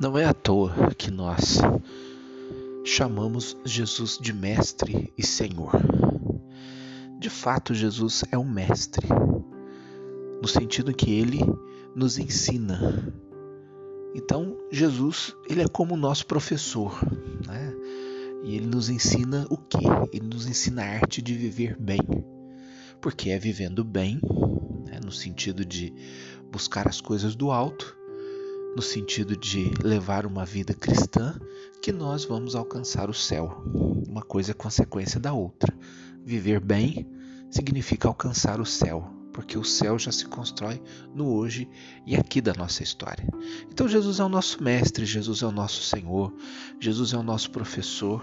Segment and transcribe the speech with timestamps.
[0.00, 1.58] Não é à toa que nós
[2.86, 5.72] chamamos Jesus de Mestre e Senhor.
[7.18, 9.06] De fato, Jesus é um mestre,
[10.40, 11.40] no sentido que ele
[11.94, 13.12] nos ensina.
[14.14, 16.98] Então, Jesus, ele é como o nosso professor,
[17.46, 17.74] né?
[18.42, 19.84] E ele nos ensina o que?
[20.14, 22.00] Ele nos ensina a arte de viver bem.
[23.02, 24.18] Porque é vivendo bem,
[24.86, 24.98] né?
[25.04, 25.92] no sentido de
[26.50, 27.99] buscar as coisas do alto,
[28.74, 31.38] no sentido de levar uma vida cristã,
[31.82, 33.62] que nós vamos alcançar o céu.
[34.08, 35.76] Uma coisa é consequência da outra.
[36.24, 37.08] Viver bem
[37.50, 40.80] significa alcançar o céu, porque o céu já se constrói
[41.14, 41.68] no hoje
[42.06, 43.26] e aqui da nossa história.
[43.72, 46.32] Então Jesus é o nosso mestre, Jesus é o nosso Senhor,
[46.78, 48.22] Jesus é o nosso professor,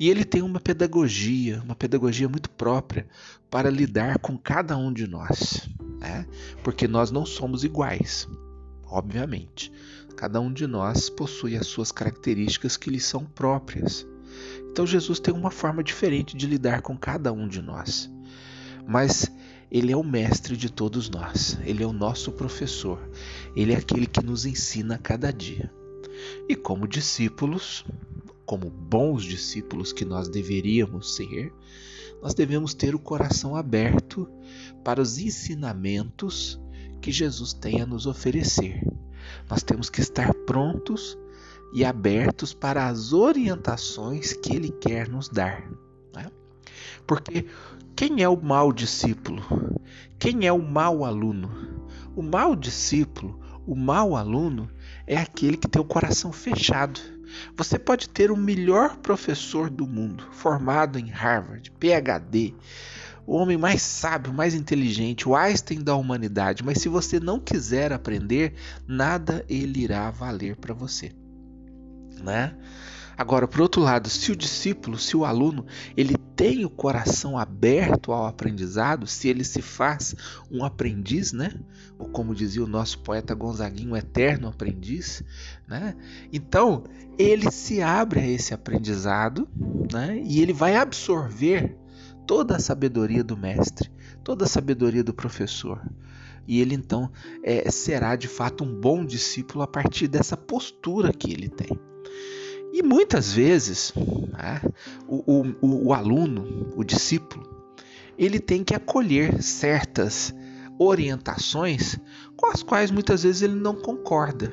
[0.00, 3.06] e ele tem uma pedagogia, uma pedagogia muito própria
[3.50, 6.26] para lidar com cada um de nós, né?
[6.62, 8.26] porque nós não somos iguais
[8.88, 9.72] obviamente.
[10.16, 14.06] Cada um de nós possui as suas características que lhe são próprias.
[14.70, 18.10] Então Jesus tem uma forma diferente de lidar com cada um de nós.
[18.86, 19.30] Mas
[19.70, 23.00] ele é o mestre de todos nós, ele é o nosso professor,
[23.54, 25.72] ele é aquele que nos ensina a cada dia.
[26.48, 27.84] E como discípulos,
[28.44, 31.52] como bons discípulos que nós deveríamos ser,
[32.22, 34.28] nós devemos ter o coração aberto
[34.84, 36.60] para os ensinamentos
[37.00, 38.80] que Jesus tem a nos oferecer.
[39.48, 41.16] Nós temos que estar prontos
[41.72, 45.68] e abertos para as orientações que Ele quer nos dar.
[46.14, 46.30] Né?
[47.06, 47.46] Porque
[47.94, 49.42] quem é o mau discípulo?
[50.18, 51.50] Quem é o mau aluno?
[52.14, 54.70] O mau discípulo, o mau aluno,
[55.06, 57.00] é aquele que tem o coração fechado.
[57.56, 62.54] Você pode ter o melhor professor do mundo, formado em Harvard, PhD,
[63.26, 67.92] o homem mais sábio, mais inteligente, o Einstein da humanidade, mas se você não quiser
[67.92, 68.54] aprender,
[68.86, 71.12] nada ele irá valer para você,
[72.22, 72.54] né?
[73.18, 75.64] Agora, por outro lado, se o discípulo, se o aluno,
[75.96, 80.14] ele tem o coração aberto ao aprendizado, se ele se faz
[80.50, 81.50] um aprendiz, né?
[81.98, 85.22] Ou como dizia o nosso poeta Gonzaguinho, um eterno aprendiz,
[85.66, 85.96] né?
[86.30, 86.84] Então,
[87.18, 89.48] ele se abre a esse aprendizado,
[89.90, 90.20] né?
[90.22, 91.74] E ele vai absorver
[92.26, 93.90] toda a sabedoria do mestre,
[94.24, 95.80] toda a sabedoria do professor.
[96.46, 97.10] E ele então
[97.42, 101.78] é, será de fato um bom discípulo a partir dessa postura que ele tem.
[102.72, 104.60] E muitas vezes né,
[105.08, 107.48] o, o, o aluno, o discípulo,
[108.18, 110.34] ele tem que acolher certas
[110.78, 111.98] orientações
[112.36, 114.52] com as quais muitas vezes ele não concorda.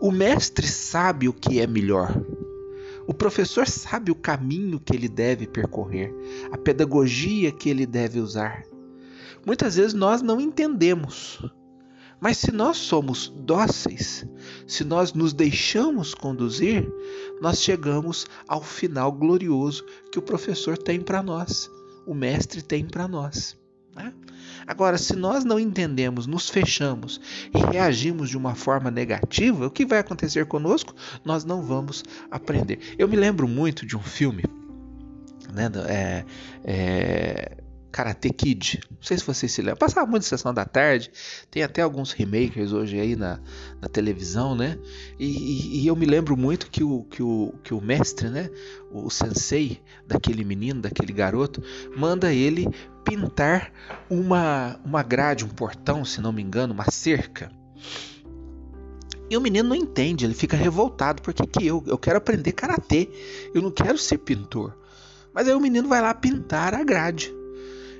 [0.00, 2.14] O mestre sabe o que é melhor,
[3.08, 6.14] o professor sabe o caminho que ele deve percorrer,
[6.52, 8.64] a pedagogia que ele deve usar.
[9.46, 11.42] Muitas vezes nós não entendemos,
[12.20, 14.26] mas se nós somos dóceis,
[14.66, 16.86] se nós nos deixamos conduzir,
[17.40, 21.70] nós chegamos ao final glorioso que o professor tem para nós,
[22.06, 23.57] o mestre tem para nós.
[23.98, 24.12] Né?
[24.66, 27.20] Agora, se nós não entendemos, nos fechamos
[27.54, 30.94] e reagimos de uma forma negativa, o que vai acontecer conosco?
[31.24, 32.78] Nós não vamos aprender.
[32.96, 34.44] Eu me lembro muito de um filme,
[35.52, 35.70] né?
[35.88, 36.24] É,
[36.64, 37.56] é,
[37.90, 38.80] Karate Kid.
[38.90, 39.78] Não sei se vocês se lembram.
[39.78, 41.10] Passava muito sessão da tarde.
[41.50, 43.40] Tem até alguns remakers hoje aí na,
[43.80, 44.78] na televisão, né?
[45.18, 48.50] E, e, e, eu me lembro muito que o, que o, que o mestre, né?
[48.90, 51.62] O, o sensei daquele menino, daquele garoto,
[51.96, 52.68] manda ele
[53.08, 53.72] pintar
[54.10, 57.50] uma, uma grade, um portão, se não me engano, uma cerca.
[59.30, 61.22] E o menino não entende, ele fica revoltado.
[61.22, 63.08] Porque que eu, eu quero aprender karatê,
[63.54, 64.76] eu não quero ser pintor.
[65.34, 67.34] Mas aí o menino vai lá pintar a grade.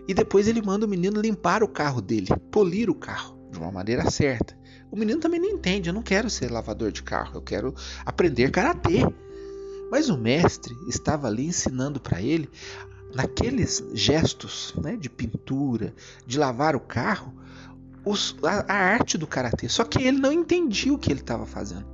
[0.06, 3.70] E depois ele manda o menino limpar o carro dele, polir o carro de uma
[3.70, 4.56] maneira certa.
[4.90, 7.74] O menino também não entende, eu não quero ser lavador de carro, eu quero
[8.06, 9.00] aprender karatê.
[9.90, 12.48] Mas o mestre estava ali ensinando para ele,
[13.14, 15.94] naqueles gestos né, de pintura,
[16.26, 17.34] de lavar o carro,
[18.04, 19.68] os, a, a, arte do karatê.
[19.68, 21.86] Só que ele não entendia o que ele estava fazendo.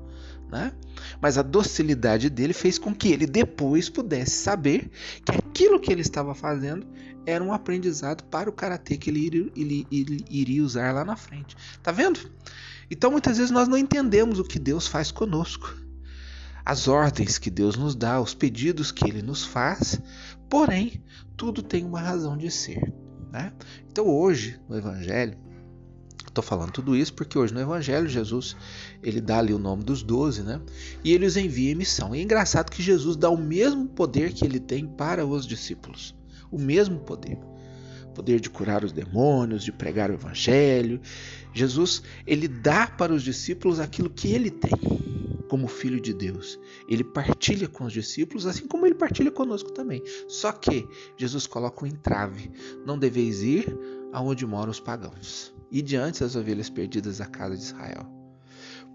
[0.50, 0.73] Né?
[1.21, 4.91] Mas a docilidade dele fez com que ele depois pudesse saber
[5.25, 6.87] que aquilo que ele estava fazendo
[7.27, 11.17] era um aprendizado para o karatê que ele iria, ele, ele iria usar lá na
[11.17, 11.56] frente.
[11.83, 12.21] Tá vendo?
[12.91, 15.75] Então muitas vezes nós não entendemos o que Deus faz conosco.
[16.64, 20.00] As ordens que Deus nos dá, os pedidos que ele nos faz,
[20.49, 21.02] porém,
[21.37, 22.93] tudo tem uma razão de ser.
[23.31, 23.52] Né?
[23.90, 25.37] Então hoje, no Evangelho,
[26.26, 28.56] Estou falando tudo isso porque hoje no Evangelho Jesus
[29.00, 30.61] ele dá ali o nome dos doze, né?
[31.05, 32.12] E ele os envia em missão.
[32.12, 36.12] E é engraçado que Jesus dá o mesmo poder que ele tem para os discípulos
[36.55, 37.38] o mesmo poder.
[38.14, 41.00] Poder de curar os demônios, de pregar o evangelho.
[41.52, 44.72] Jesus, ele dá para os discípulos aquilo que ele tem,
[45.55, 46.59] como filho de Deus.
[46.89, 50.03] Ele partilha com os discípulos, assim como ele partilha conosco também.
[50.27, 50.85] Só que
[51.17, 52.51] Jesus coloca um entrave:
[52.85, 53.73] não deveis ir
[54.12, 58.05] aonde moram os pagãos, e diante das ovelhas perdidas da casa de Israel.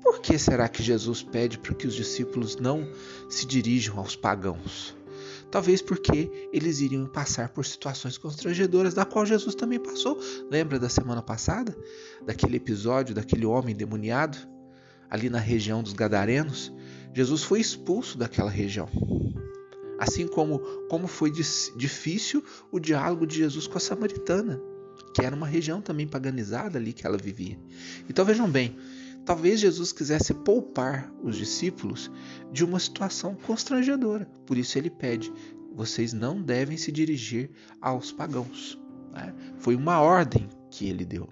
[0.03, 2.85] Por que será que Jesus pede para que os discípulos não
[3.29, 4.93] se dirijam aos pagãos?
[5.49, 10.19] Talvez porque eles iriam passar por situações constrangedoras, da qual Jesus também passou.
[10.51, 11.73] Lembra da semana passada?
[12.25, 14.58] Daquele episódio daquele homem demoniado
[15.09, 16.73] ali na região dos Gadarenos?
[17.13, 18.89] Jesus foi expulso daquela região.
[19.97, 20.59] Assim como,
[20.89, 24.61] como foi difícil o diálogo de Jesus com a samaritana
[25.13, 27.59] que era uma região também paganizada ali que ela vivia.
[28.09, 28.75] Então vejam bem,
[29.25, 32.11] talvez Jesus quisesse poupar os discípulos
[32.51, 34.25] de uma situação constrangedora.
[34.45, 35.31] Por isso ele pede:
[35.73, 37.49] vocês não devem se dirigir
[37.81, 38.79] aos pagãos.
[39.11, 39.33] Né?
[39.57, 41.27] Foi uma ordem que ele deu.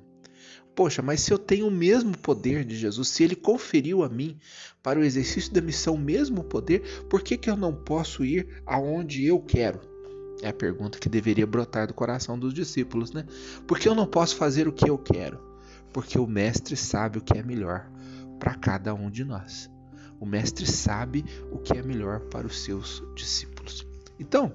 [0.78, 4.38] Poxa, mas se eu tenho o mesmo poder de Jesus, se ele conferiu a mim
[4.84, 8.62] para o exercício da missão o mesmo poder, por que, que eu não posso ir
[8.64, 9.80] aonde eu quero?
[10.40, 13.26] É a pergunta que deveria brotar do coração dos discípulos, né?
[13.66, 15.40] Por que eu não posso fazer o que eu quero?
[15.92, 17.90] Porque o Mestre sabe o que é melhor
[18.38, 19.72] para cada um de nós.
[20.20, 23.84] O Mestre sabe o que é melhor para os seus discípulos.
[24.20, 24.54] Então,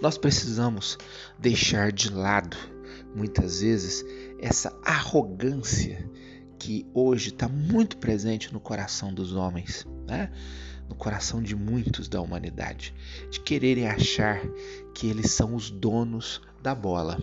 [0.00, 0.96] nós precisamos
[1.38, 2.56] deixar de lado,
[3.16, 4.04] muitas vezes,
[4.38, 6.08] essa arrogância
[6.58, 10.30] que hoje está muito presente no coração dos homens, né?
[10.88, 12.94] no coração de muitos da humanidade,
[13.30, 14.40] de quererem achar
[14.94, 17.20] que eles são os donos da bola,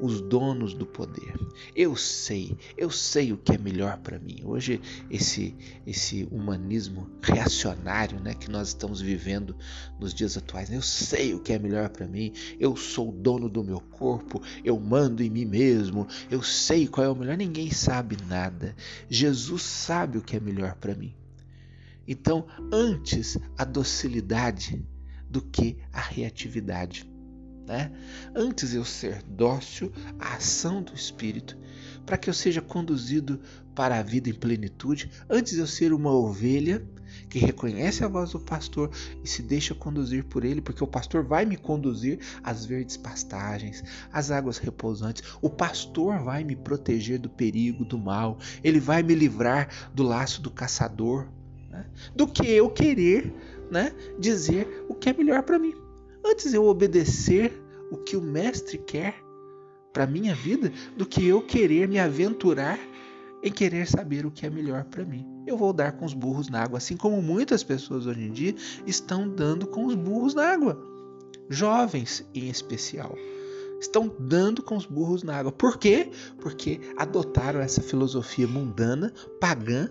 [0.00, 1.34] os donos do poder.
[1.74, 4.42] Eu sei, eu sei o que é melhor para mim.
[4.44, 4.80] Hoje
[5.10, 5.54] esse
[5.86, 9.56] esse humanismo reacionário, né, que nós estamos vivendo
[9.98, 10.76] nos dias atuais, né?
[10.76, 12.32] eu sei o que é melhor para mim.
[12.60, 16.06] Eu sou o dono do meu corpo, eu mando em mim mesmo.
[16.30, 17.38] Eu sei qual é o melhor.
[17.38, 18.76] Ninguém sabe nada.
[19.08, 21.14] Jesus sabe o que é melhor para mim.
[22.06, 24.84] Então, antes a docilidade
[25.28, 27.10] do que a reatividade.
[27.66, 27.92] Né?
[28.34, 31.56] Antes eu ser dócil à ação do Espírito,
[32.04, 33.40] para que eu seja conduzido
[33.74, 36.84] para a vida em plenitude, antes eu ser uma ovelha
[37.28, 38.90] que reconhece a voz do pastor
[39.22, 43.82] e se deixa conduzir por ele, porque o pastor vai me conduzir às verdes pastagens,
[44.12, 45.22] às águas repousantes.
[45.40, 50.42] O pastor vai me proteger do perigo, do mal, ele vai me livrar do laço
[50.42, 51.28] do caçador
[51.72, 51.86] né?
[52.14, 53.32] do que eu querer
[53.70, 55.74] né, dizer o que é melhor para mim.
[56.24, 57.60] Antes eu obedecer
[57.90, 59.14] o que o mestre quer
[59.92, 62.78] para minha vida do que eu querer me aventurar
[63.42, 65.26] em querer saber o que é melhor para mim.
[65.46, 68.54] Eu vou dar com os burros na água, assim como muitas pessoas hoje em dia
[68.86, 70.80] estão dando com os burros na água.
[71.50, 73.16] Jovens em especial
[73.80, 75.50] estão dando com os burros na água.
[75.50, 76.10] Por quê?
[76.40, 79.90] Porque adotaram essa filosofia mundana, pagã,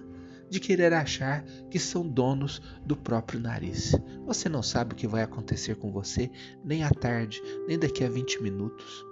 [0.52, 3.96] de querer achar que são donos do próprio nariz.
[4.26, 6.30] Você não sabe o que vai acontecer com você
[6.62, 9.06] nem à tarde, nem daqui a 20 minutos.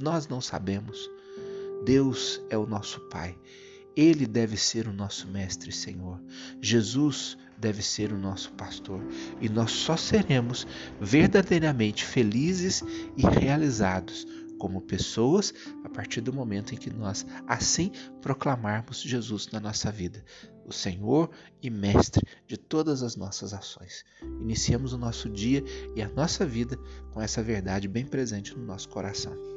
[0.00, 1.10] Nós não sabemos.
[1.84, 3.38] Deus é o nosso Pai.
[3.94, 6.18] Ele deve ser o nosso Mestre e Senhor.
[6.62, 9.02] Jesus deve ser o nosso pastor.
[9.42, 10.66] E nós só seremos
[10.98, 12.82] verdadeiramente felizes
[13.18, 14.26] e realizados
[14.58, 15.52] como pessoas
[15.84, 20.24] a partir do momento em que nós assim proclamarmos Jesus na nossa vida,
[20.64, 21.30] o Senhor
[21.62, 24.04] e Mestre de todas as nossas ações.
[24.40, 25.62] Iniciamos o nosso dia
[25.94, 26.78] e a nossa vida
[27.12, 29.53] com essa verdade bem presente no nosso coração.